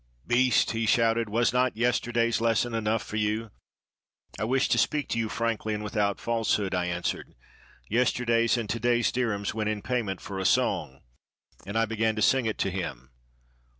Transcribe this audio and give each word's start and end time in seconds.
"Beast!" 0.25 0.71
he 0.71 0.87
shouted, 0.87 1.29
"was 1.29 1.53
not 1.53 1.77
yesterday's 1.77 2.41
lesson 2.41 2.73
enough 2.73 3.03
for 3.03 3.17
you?" 3.17 3.51
"I 4.39 4.45
wish 4.45 4.67
to 4.69 4.79
speak 4.79 5.09
to 5.09 5.19
you 5.19 5.29
frankly 5.29 5.75
and 5.75 5.83
without 5.83 6.19
falsehood," 6.19 6.73
I 6.73 6.85
answered. 6.87 7.35
"Yesterday's 7.87 8.57
and 8.57 8.67
to 8.71 8.79
day's 8.79 9.11
dirhems 9.11 9.53
went 9.53 9.69
in 9.69 9.83
payment 9.83 10.19
for 10.19 10.39
a 10.39 10.43
song"; 10.45 11.01
and 11.67 11.77
I 11.77 11.85
began 11.85 12.15
to 12.15 12.21
sing 12.23 12.47
it 12.47 12.57
to 12.65 12.71
him. 12.71 13.11